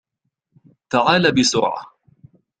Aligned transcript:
.تعال 0.89 1.31
بسرعة 1.31 1.83